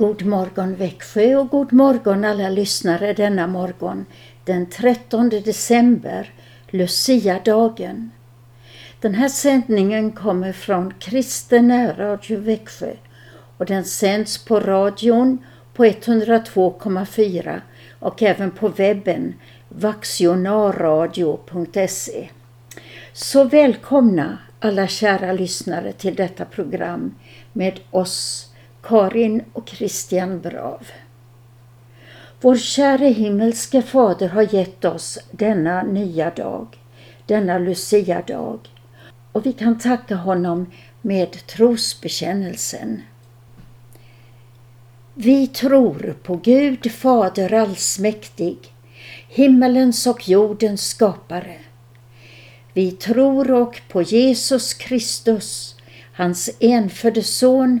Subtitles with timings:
[0.00, 4.06] God morgon Växjö och god morgon alla lyssnare denna morgon
[4.44, 6.32] den 13 december,
[6.70, 8.10] Lucia-dagen.
[9.00, 12.92] Den här sändningen kommer från Kristen Radio Växjö
[13.56, 15.38] och den sänds på radion
[15.74, 17.60] på 102,4
[17.98, 19.34] och även på webben
[19.68, 22.28] vaxionarradio.se.
[23.12, 27.14] Så välkomna alla kära lyssnare till detta program
[27.52, 28.49] med oss
[28.82, 30.86] Karin och Christian Brav.
[32.40, 36.66] Vår käre himmelske Fader har gett oss denna nya dag,
[37.26, 38.58] denna Lucia-dag
[39.32, 40.66] och vi kan tacka honom
[41.02, 43.02] med trosbekännelsen.
[45.14, 48.58] Vi tror på Gud Fader allsmäktig,
[49.28, 51.56] himmelens och jordens skapare.
[52.72, 55.76] Vi tror och på Jesus Kristus,
[56.12, 57.80] hans enfödde Son,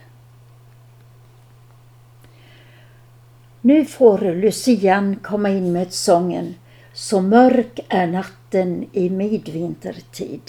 [3.63, 6.55] Nu får Lucian komma in med sången
[6.93, 10.41] Så mörk är natten i midvintertid.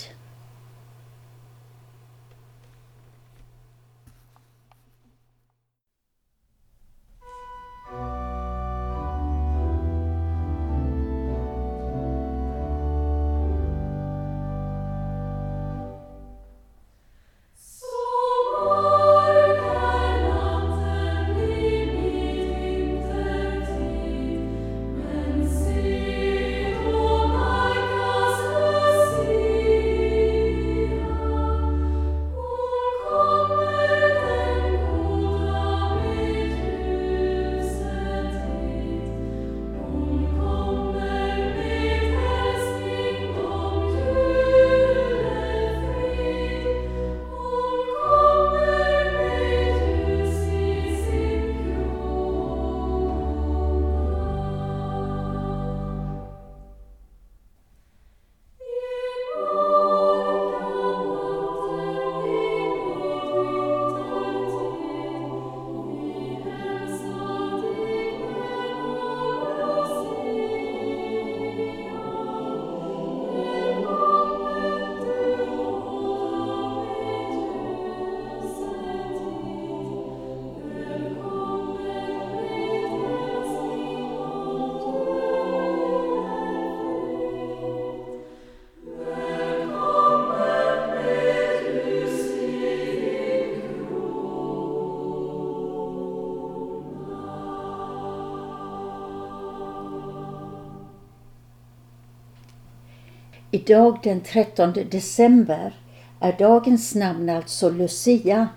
[103.55, 105.75] Idag den 13 december
[106.21, 108.49] är dagens namn alltså Lucia.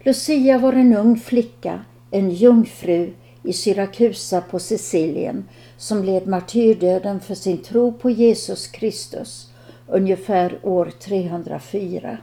[0.00, 3.12] Lucia var en ung flicka, en jungfru
[3.42, 9.50] i Syrakusa på Sicilien som led martyrdöden för sin tro på Jesus Kristus
[9.86, 12.18] ungefär år 304.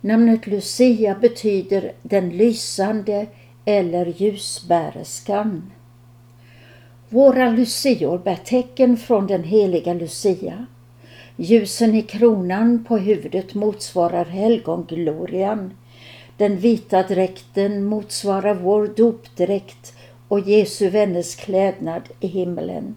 [0.00, 3.26] Namnet Lucia betyder den lysande
[3.64, 5.72] eller ljusbärerskan.
[7.12, 10.66] Våra lucior bär tecken från den heliga Lucia.
[11.36, 15.74] Ljusen i kronan på huvudet motsvarar helgonglorian.
[16.36, 19.94] Den vita dräkten motsvarar vår dopdräkt
[20.28, 22.96] och Jesu vänners klädnad i himmelen.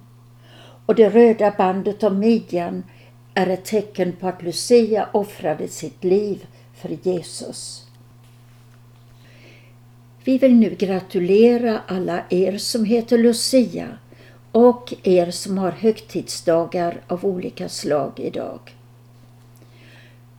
[0.86, 2.84] Och det röda bandet om midjan
[3.34, 7.88] är ett tecken på att Lucia offrade sitt liv för Jesus.
[10.24, 13.98] Vi vill nu gratulera alla er som heter Lucia
[14.54, 18.60] och er som har högtidsdagar av olika slag idag.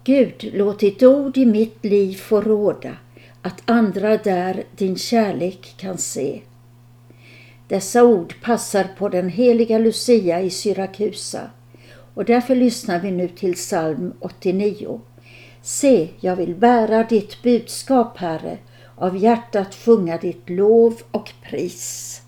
[0.05, 2.97] Gud, låt ditt ord i mitt liv få råda,
[3.43, 6.41] att andra där din kärlek kan se.
[7.69, 11.51] Dessa ord passar på den heliga Lucia i Syrakusa
[12.15, 15.01] och därför lyssnar vi nu till psalm 89.
[15.63, 18.59] Se, jag vill bära ditt budskap, Herre,
[18.97, 22.21] av hjärtat sjunga ditt lov och pris.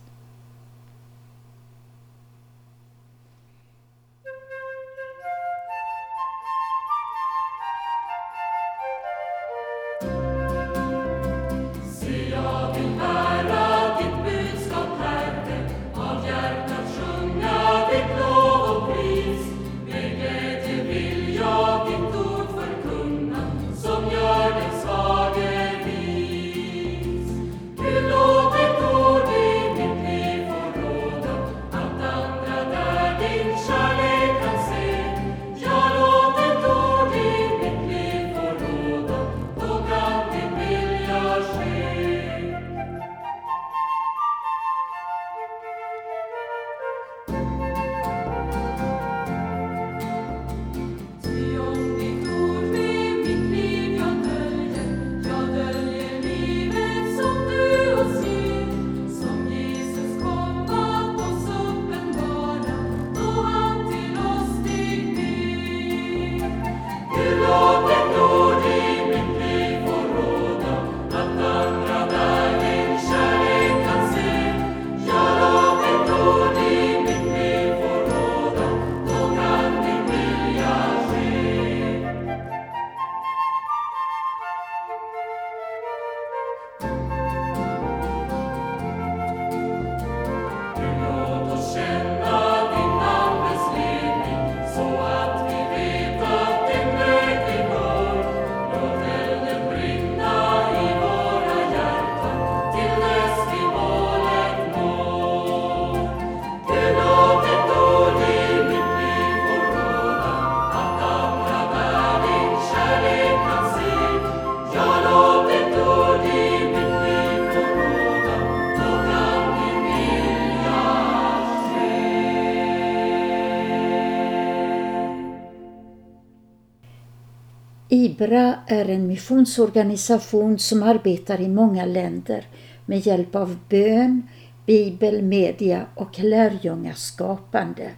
[128.77, 132.47] Är en missionsorganisation som arbetar i många länder
[132.87, 134.29] med hjälp av bön,
[134.67, 137.91] bibel, media och lärjungaskapande.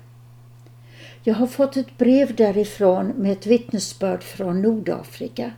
[1.23, 5.53] Jag har fått ett brev därifrån med ett vittnesbörd från Nordafrika.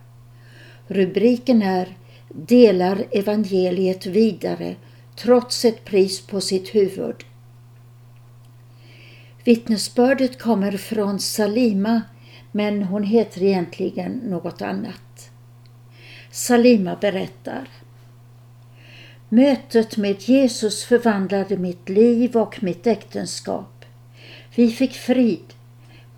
[0.87, 1.97] Rubriken är
[2.29, 4.77] Delar evangeliet vidare
[5.17, 7.25] trots ett pris på sitt huvud.
[9.45, 12.03] Vittnesbördet kommer från Salima
[12.53, 15.31] men hon heter egentligen något annat.
[16.31, 17.69] Salima berättar.
[19.29, 23.85] Mötet med Jesus förvandlade mitt liv och mitt äktenskap.
[24.55, 25.55] Vi fick frid,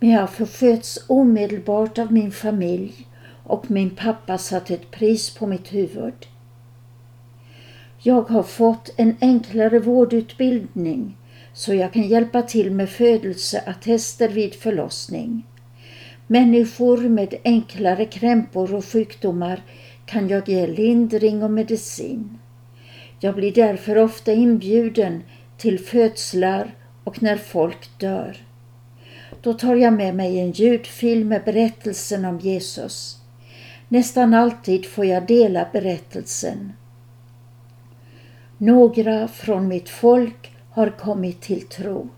[0.00, 3.06] men jag försköts omedelbart av min familj
[3.44, 6.26] och min pappa satte ett pris på mitt huvud.
[7.98, 11.16] Jag har fått en enklare vårdutbildning
[11.52, 15.46] så jag kan hjälpa till med födelseattester vid förlossning.
[16.26, 19.62] Människor med enklare krämpor och sjukdomar
[20.06, 22.38] kan jag ge lindring och medicin.
[23.20, 25.22] Jag blir därför ofta inbjuden
[25.58, 26.74] till födslar
[27.04, 28.36] och när folk dör.
[29.42, 33.18] Då tar jag med mig en ljudfilm med berättelsen om Jesus.
[33.88, 36.72] Nästan alltid får jag dela berättelsen.
[38.58, 42.08] Några från mitt folk har kommit till tro.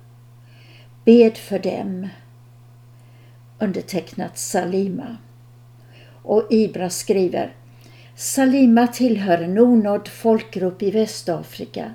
[1.04, 2.08] Bed för dem
[3.58, 5.16] undertecknat Salima.
[6.22, 7.54] Och Ibra skriver
[8.16, 11.94] Salima tillhör en onådd folkgrupp i Västafrika.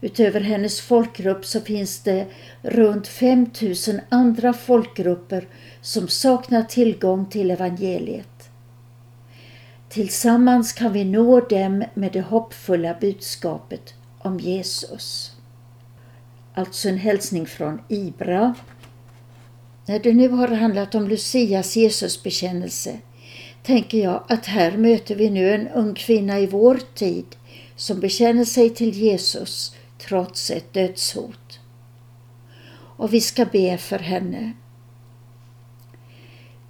[0.00, 2.26] Utöver hennes folkgrupp så finns det
[2.62, 5.48] runt 5000 andra folkgrupper
[5.80, 8.50] som saknar tillgång till evangeliet.
[9.88, 15.36] Tillsammans kan vi nå dem med det hoppfulla budskapet om Jesus.
[16.54, 18.54] Alltså en hälsning från Ibra
[19.86, 22.98] när det nu har handlat om Lucias Jesusbekännelse
[23.62, 27.24] tänker jag att här möter vi nu en ung kvinna i vår tid
[27.76, 31.60] som bekänner sig till Jesus trots ett dödshot.
[32.96, 34.52] Och vi ska be för henne.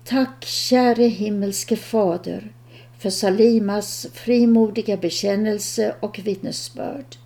[0.04, 2.52] Tack käre himmelske Fader
[2.98, 7.16] för Salimas frimodiga bekännelse och vittnesbörd.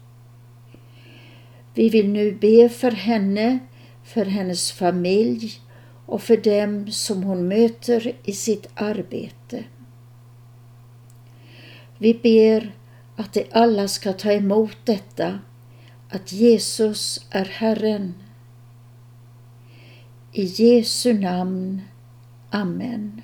[1.75, 3.59] Vi vill nu be för henne,
[4.05, 5.61] för hennes familj
[6.09, 9.65] och för dem som hon möter i sitt arbete.
[11.99, 12.75] Vi ber
[13.17, 15.39] att de alla ska ta emot detta,
[16.11, 18.15] att Jesus är Herren.
[20.33, 21.83] I Jesu namn.
[22.51, 23.23] Amen.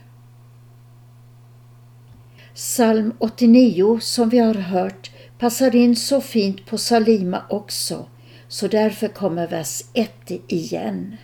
[2.55, 8.07] Psalm 89 som vi har hört passar in så fint på Salima också,
[8.49, 11.17] så därför kommer vers 1 igen.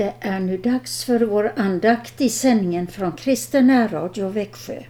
[0.00, 4.82] Det är nu dags för vår andakt i sändningen från Kristen närradio Växjö.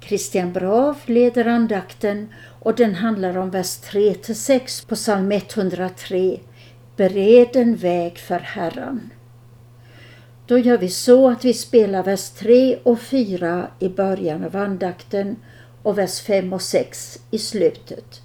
[0.00, 2.28] Christian Brav leder andakten
[2.60, 6.38] och den handlar om vers 3 6 på psalm 103.
[6.96, 9.10] Bered en väg för Herren.
[10.46, 15.36] Då gör vi så att vi spelar vers 3 och 4 i början av andakten
[15.82, 18.22] och vers 5 och 6 i slutet.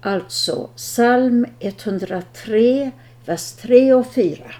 [0.00, 2.90] Alltså psalm 103,
[3.26, 4.54] vers 3 och 4.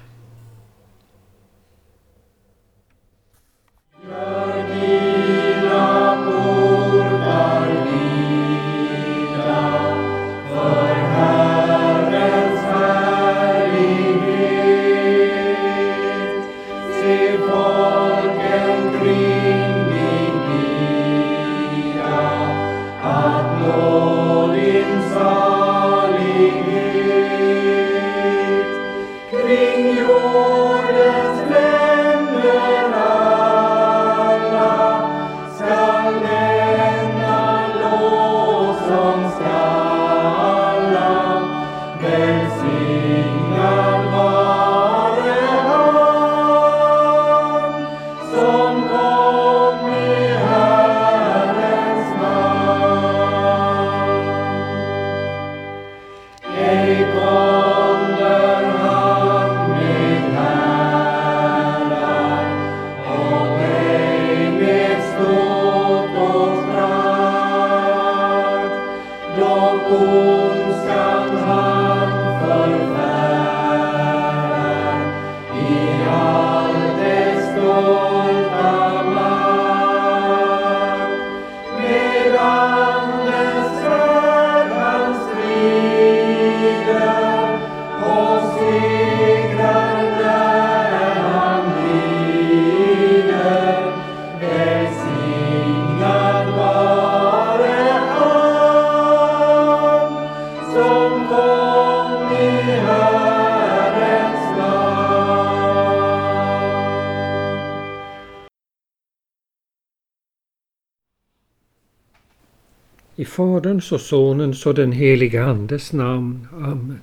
[113.17, 116.49] I Faderns och Sonens och den helige Andes namn.
[116.53, 117.01] Amen.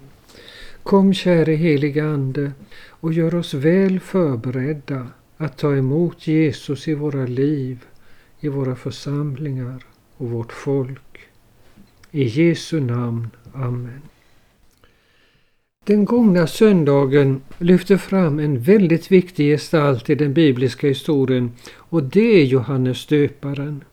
[0.84, 2.52] Kom käre helige Ande
[2.90, 7.86] och gör oss väl förberedda att ta emot Jesus i våra liv,
[8.40, 9.86] i våra församlingar
[10.18, 11.20] och vårt folk.
[12.12, 13.28] I Jesu namn.
[13.54, 14.02] Amen.
[15.86, 22.42] Den gångna söndagen lyfter fram en väldigt viktig gestalt i den bibliska historien och det
[22.42, 23.84] är Johannes döparen.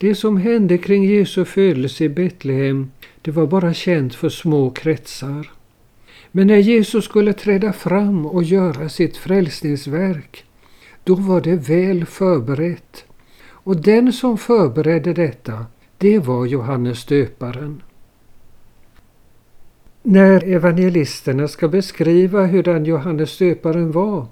[0.00, 2.90] Det som hände kring Jesu födelse i Betlehem,
[3.22, 5.50] det var bara känt för små kretsar.
[6.32, 10.44] Men när Jesus skulle träda fram och göra sitt frälsningsverk,
[11.04, 13.04] då var det väl förberett.
[13.42, 15.66] Och den som förberedde detta,
[15.98, 17.82] det var Johannes döparen.
[20.02, 24.26] När evangelisterna ska beskriva hurdan Johannes döparen var,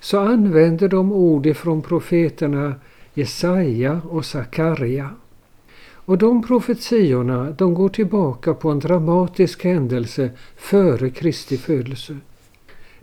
[0.00, 2.74] så använder de ord ifrån profeterna
[3.14, 5.10] Jesaja och Sakarja.
[5.92, 12.16] Och de profetiorna de går tillbaka på en dramatisk händelse före Kristi födelse.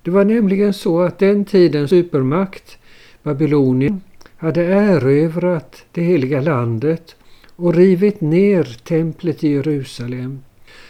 [0.02, 2.78] Det var nämligen så att den tidens supermakt,
[3.24, 4.02] Babylonien,
[4.38, 7.16] hade erövrat det heliga landet
[7.56, 10.44] och rivit ner templet i Jerusalem.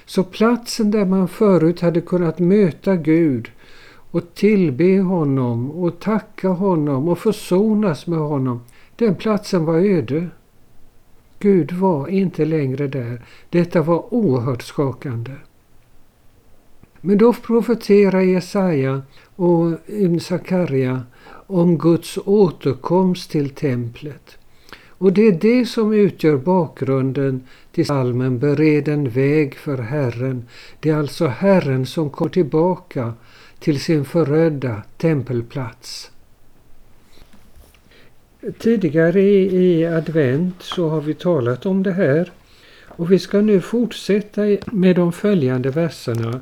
[0.05, 3.51] Så platsen där man förut hade kunnat möta Gud
[4.11, 8.61] och tillbe honom och tacka honom och försonas med honom
[8.97, 10.27] den platsen var öde.
[11.39, 13.21] Gud var inte längre där.
[13.49, 15.31] Detta var oerhört skakande.
[17.01, 19.01] Men då profeterar Jesaja
[19.35, 19.73] och
[20.21, 21.03] Sakarja
[21.47, 24.37] om Guds återkomst till templet.
[24.87, 30.45] Och det är det som utgör bakgrunden till salmen Bered en väg för Herren.
[30.79, 33.13] Det är alltså Herren som kommer tillbaka
[33.59, 36.11] till sin förödda tempelplats.
[38.51, 42.31] Tidigare i, advent så har vi talat om det här
[42.87, 46.41] och vi ska nu fortsätta med de följande verserna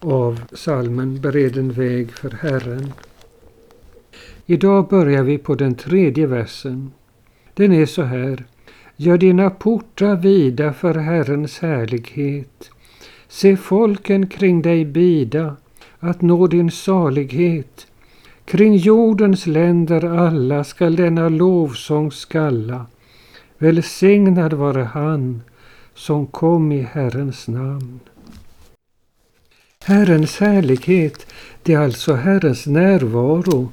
[0.00, 2.92] av salmen Bered en väg för Herren.
[4.46, 6.92] Idag börjar vi på den tredje versen.
[7.54, 8.44] Den är så här.
[8.96, 12.70] Gör dina portar vida för Herrens härlighet.
[13.28, 15.56] Se folken kring dig bida,
[15.98, 17.86] att nå din salighet.
[18.46, 22.86] Kring jordens länder alla skall denna lovsång skalla.
[23.58, 25.42] Välsignad vare han
[25.94, 28.00] som kom i Herrens namn.
[29.84, 31.26] Herrens härlighet,
[31.62, 33.72] det är alltså Herrens närvaro.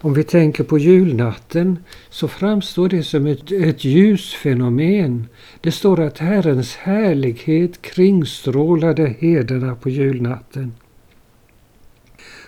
[0.00, 1.78] Om vi tänker på julnatten
[2.10, 5.26] så framstår det som ett, ett ljusfenomen.
[5.60, 10.72] Det står att Herrens härlighet kringstrålade herdarna på julnatten.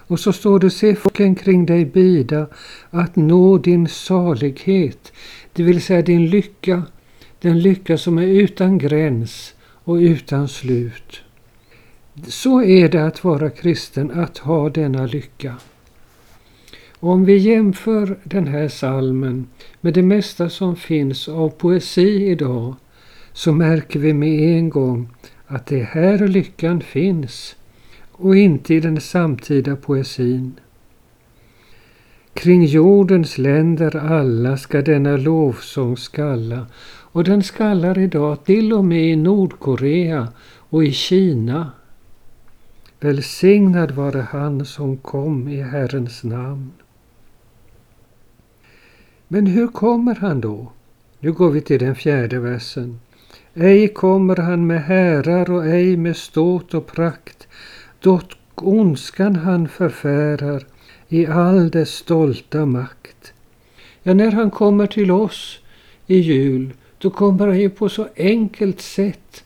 [0.06, 2.46] Och så står det, se folken kring dig bida
[2.90, 5.12] att nå din salighet,
[5.52, 6.82] det vill säga din lycka,
[7.40, 9.54] den lycka som är utan gräns
[9.85, 11.20] och utan slut.
[12.28, 15.54] Så är det att vara kristen, att ha denna lycka.
[17.00, 19.46] Om vi jämför den här salmen
[19.81, 22.74] med det mesta som finns av poesi idag
[23.33, 25.09] så märker vi med en gång
[25.46, 27.57] att det är här lyckan finns
[28.16, 30.55] och inte i den samtida poesin.
[32.35, 36.66] Kring jordens länder alla ska denna lovsång skalla
[37.16, 40.29] och den skallar idag till och med i Nordkorea
[40.70, 41.72] och i Kina.
[43.00, 46.72] Välsignad vare han som kom i Herrens namn.
[49.29, 50.72] Men hur kommer han då?
[51.20, 53.00] Nu går vi till den fjärde versen.
[53.55, 57.48] Ej kommer han med härar och ej med ståt och prakt,
[58.00, 60.66] dock ondskan han förfärar
[61.09, 63.32] i all dess stolta makt.
[64.02, 65.59] Ja, när han kommer till oss
[66.06, 69.44] i jul, då kommer han ju på så enkelt sätt.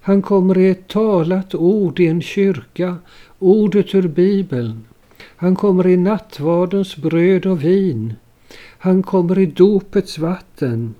[0.00, 2.96] Han kommer i ett talat ord i en kyrka,
[3.38, 4.84] ordet ur Bibeln.
[5.36, 8.14] Han kommer i nattvardens bröd och vin.
[8.78, 10.94] Han kommer i dopets vatten.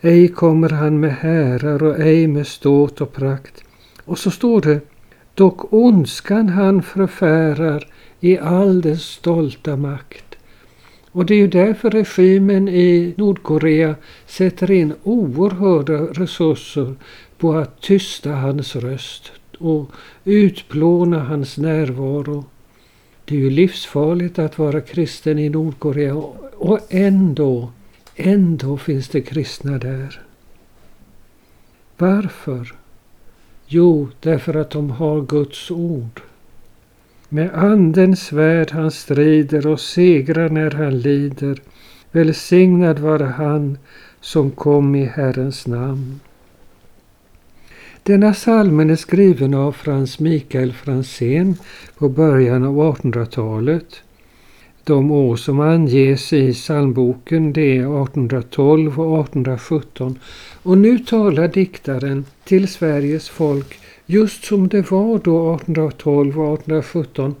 [0.00, 3.64] Ej kommer han med härar och ej med ståt och prakt.
[4.04, 4.80] Och så står det,
[5.34, 7.86] dock ondskan han förfärar
[8.20, 10.24] i all dess stolta makt.
[11.10, 13.94] Och det är ju därför regimen i Nordkorea
[14.26, 16.94] sätter in oerhörda resurser
[17.38, 19.90] på att tysta hans röst och
[20.24, 22.44] utplåna hans närvaro.
[23.24, 26.14] Det är ju livsfarligt att vara kristen i Nordkorea
[26.56, 27.70] och ändå,
[28.16, 30.20] ändå finns det kristna där.
[31.96, 32.74] Varför?
[33.66, 36.20] Jo, därför att de har Guds ord.
[37.28, 41.62] Med andens svärd han strider och segrar när han lider.
[42.10, 43.78] Välsignad vare han
[44.20, 46.20] som kom i Herrens namn.
[48.02, 51.56] Denna salmen är skriven av Frans Mikael Franzén
[51.98, 54.02] på början av 1800-talet.
[54.86, 60.18] De år som anges i psalmboken det är 1812 och 1817
[60.62, 67.34] och nu talar diktaren till Sveriges folk just som det var då 1812 och 1817.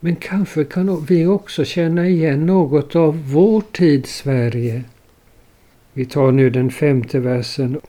[0.00, 4.84] Men kanske kan vi också känna igen något av vår tids Sverige.
[5.92, 7.80] Vi tar nu den femte versen.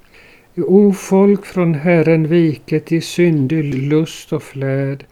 [0.56, 5.06] O folk från Herren viket i syndig lust och flärd.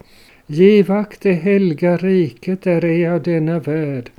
[0.52, 4.10] Giv akt det helga riket är ej av denna värld,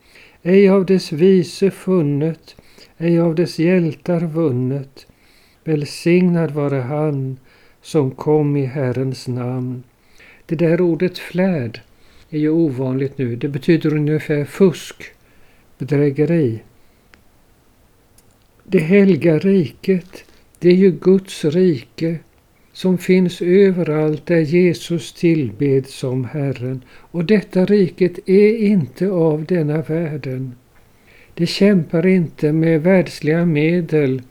[0.44, 2.56] ej av dess vise funnet,
[2.98, 5.08] ej av dess hjältar vunnet.
[5.64, 7.38] Välsignad vare han
[7.82, 9.84] som kom i Herrens namn.
[10.46, 11.82] Det där ordet flärd
[12.30, 13.36] är ju ovanligt nu.
[13.36, 15.04] Det betyder ungefär fusk,
[15.78, 16.64] bedrägeri.
[18.64, 20.26] Det helga riket,
[20.60, 22.20] det är ju Guds rike
[22.74, 26.84] som finns överallt där Jesus tillbeds som Herren.
[26.92, 30.56] Och detta riket är inte av denna världen.
[31.34, 34.22] Det kämpar inte med världsliga medel,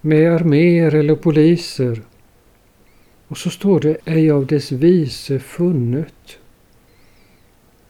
[0.00, 2.02] med arméer eller poliser.
[3.28, 6.38] Och så står det ej av dess vise funnet.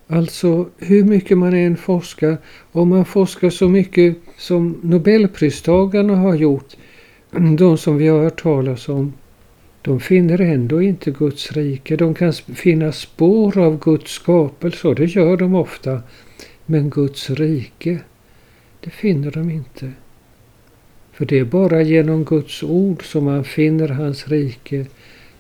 [0.07, 2.39] Alltså hur mycket man än forskar,
[2.73, 6.77] om man forskar så mycket som Nobelpristagarna har gjort,
[7.59, 9.13] de som vi har hört talas om,
[9.83, 11.97] de finner ändå inte Guds rike.
[11.97, 16.03] De kan finna spår av Guds skapelse och det gör de ofta.
[16.67, 17.99] Men Guds rike,
[18.81, 19.93] det finner de inte.
[21.13, 24.87] För det är bara genom Guds ord som man finner hans rike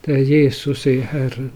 [0.04, 1.50] där Jesus är Herren.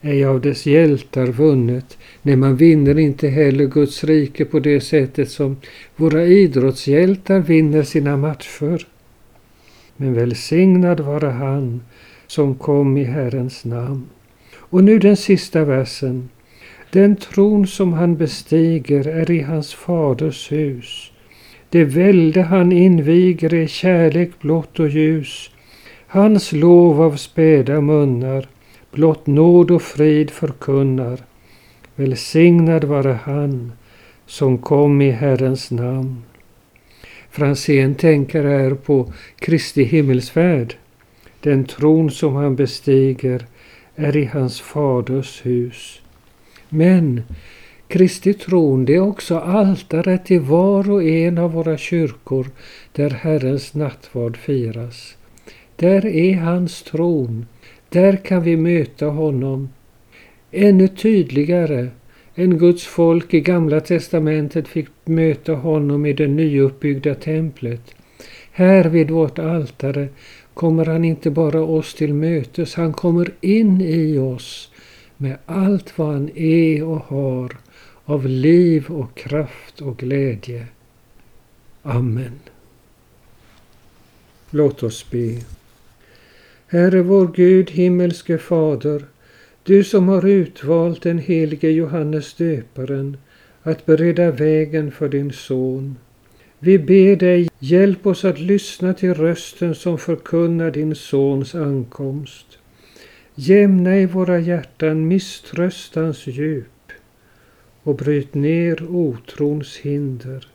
[0.00, 1.98] Ej av dess hjältar vunnet.
[2.22, 5.56] Nej, man vinner inte heller Guds rike på det sättet som
[5.96, 8.86] våra idrottshjältar vinner sina matcher.
[10.02, 11.82] Men välsignad vare han
[12.26, 14.06] som kom i Herrens namn.
[14.56, 16.28] Och nu den sista versen.
[16.90, 21.12] Den tron som han bestiger är i hans faders hus.
[21.68, 25.50] Det välde han inviger är kärlek blott och ljus.
[26.06, 28.48] Hans lov av späda munnar
[28.90, 31.20] blott nåd och frid förkunnar.
[31.94, 33.72] Välsignad vare han
[34.26, 36.22] som kom i Herrens namn.
[37.32, 40.74] Franzén tänker här på Kristi himmelsfärd.
[41.40, 43.46] Den tron som han bestiger
[43.96, 46.00] är i hans faders hus.
[46.68, 47.22] Men
[47.88, 52.46] Kristi tron det är också altaret i var och en av våra kyrkor
[52.92, 55.16] där Herrens nattvard firas.
[55.76, 57.46] Där är hans tron.
[57.88, 59.68] Där kan vi möta honom.
[60.50, 61.88] Ännu tydligare
[62.34, 67.94] än Guds folk i Gamla testamentet fick möta honom i det nyuppbyggda templet.
[68.52, 70.08] Här vid vårt altare
[70.54, 74.72] kommer han inte bara oss till mötes, han kommer in i oss
[75.16, 77.56] med allt vad han är och har
[78.04, 80.66] av liv och kraft och glädje.
[81.82, 82.40] Amen.
[84.50, 85.38] Låt oss be.
[86.66, 89.04] Herre vår Gud, himmelske Fader,
[89.64, 93.16] du som har utvalt den helige Johannes döparen
[93.62, 95.96] att bereda vägen för din son.
[96.58, 102.46] Vi ber dig, hjälp oss att lyssna till rösten som förkunnar din sons ankomst.
[103.34, 106.92] Jämna i våra hjärtan misströstans djup
[107.82, 110.48] och bryt ner otrons hinder.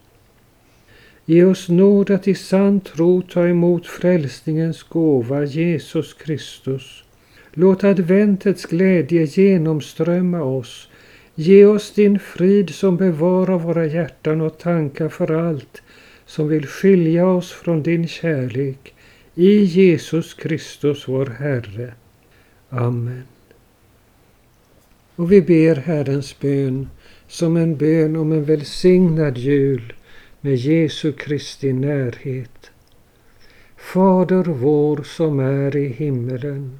[1.26, 7.04] Ge oss nåd att i sann tro ta emot frälsningens gåva Jesus Kristus
[7.60, 10.90] Låt adventets glädje genomströmma oss.
[11.36, 15.82] Ge oss din frid som bevarar våra hjärtan och tankar för allt
[16.26, 18.94] som vill skilja oss från din kärlek.
[19.36, 21.94] I Jesus Kristus vår Herre.
[22.70, 23.24] Amen.
[25.16, 26.90] Och vi ber Herrens bön
[27.28, 29.94] som en bön om en välsignad jul
[30.42, 32.72] med Jesu Kristi närhet.
[33.78, 36.80] Fader vår som är i himmelen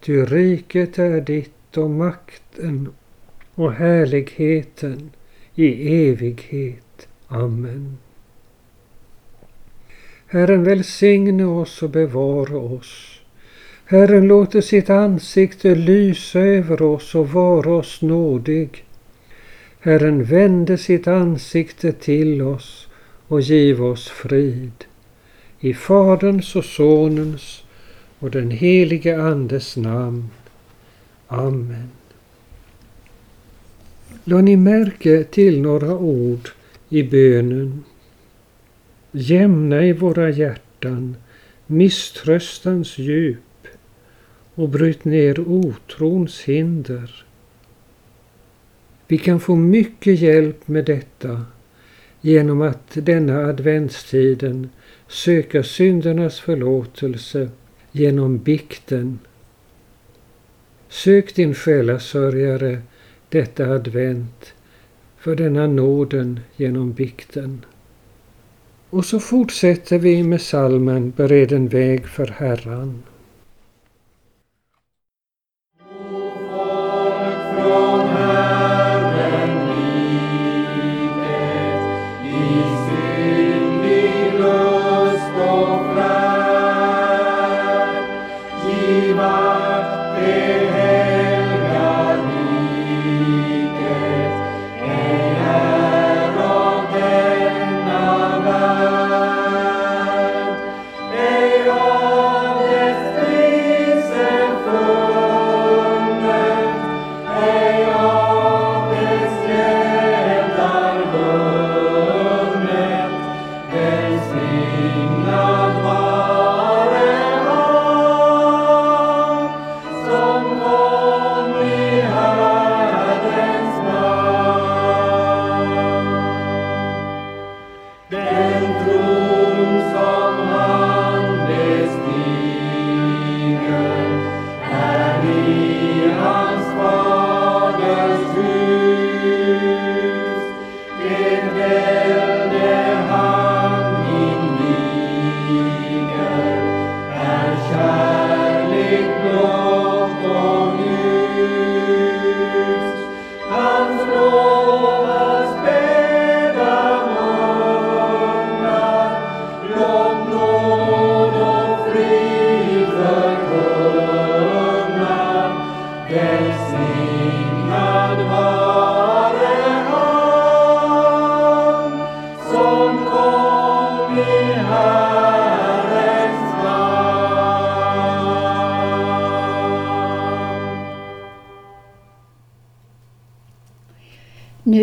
[0.00, 2.88] Ty riket är ditt och makten
[3.54, 5.10] och härligheten
[5.54, 7.08] i evighet.
[7.28, 7.98] Amen.
[10.26, 13.20] Herren välsigne oss och bevara oss.
[13.84, 18.84] Herren låter sitt ansikte lysa över oss och vara oss nådig.
[19.80, 22.88] Herren vände sitt ansikte till oss
[23.28, 24.84] och giv oss frid.
[25.60, 27.64] I Faderns och Sonens
[28.18, 30.30] och den helige Andes namn.
[31.26, 31.88] Amen.
[34.24, 36.48] Lade ni märke till några ord
[36.88, 37.84] i bönen?
[39.12, 41.16] Jämna i våra hjärtan
[41.66, 43.66] misströstans djup
[44.54, 47.24] och bryt ner otrons hinder.
[49.06, 51.46] Vi kan få mycket hjälp med detta
[52.20, 54.70] genom att denna adventstiden
[55.08, 57.50] söka syndernas förlåtelse
[57.92, 59.18] genom bikten.
[60.88, 62.82] Sök din själasörjare
[63.28, 64.54] detta advent
[65.18, 67.64] för denna nåden genom bikten.
[68.90, 73.02] Och så fortsätter vi med salmen Bered en väg för Herran.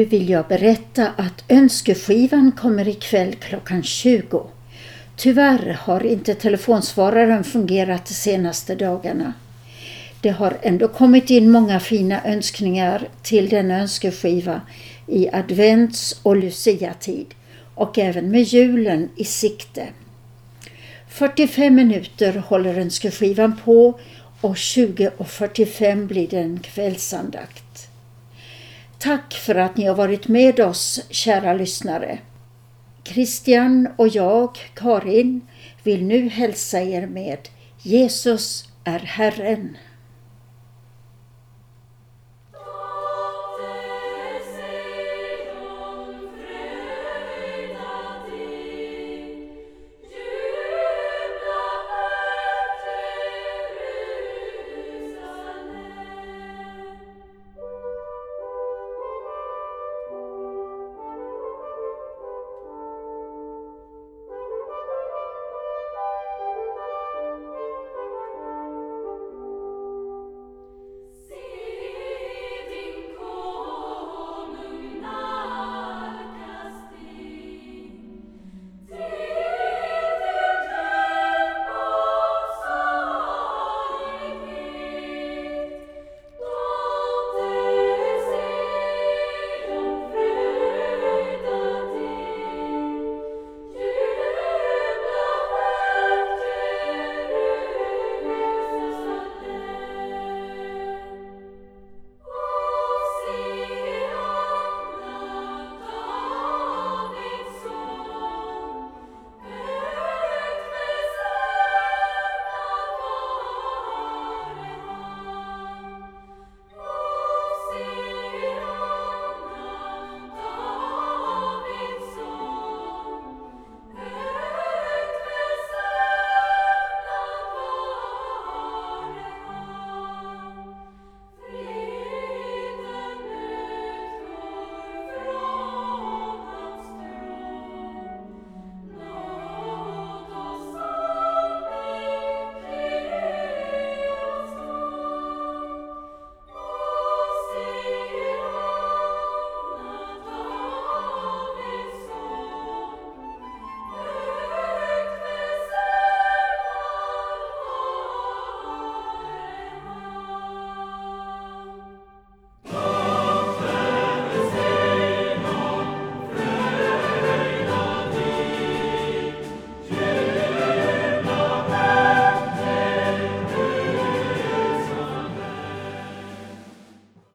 [0.05, 4.47] Nu vill jag berätta att önskeskivan kommer ikväll klockan 20.
[5.15, 9.33] Tyvärr har inte telefonsvararen fungerat de senaste dagarna.
[10.21, 14.61] Det har ändå kommit in många fina önskningar till denna önskeskiva
[15.07, 17.27] i advents och luciatid
[17.75, 19.87] och även med julen i sikte.
[21.09, 23.99] 45 minuter håller önskeskivan på
[24.41, 27.64] och 20.45 blir det en kvällsandakt.
[28.99, 32.19] Tack för att ni har varit med oss, kära lyssnare.
[33.03, 35.41] Christian och jag, Karin,
[35.83, 37.49] vill nu hälsa er med
[37.81, 39.77] Jesus är Herren.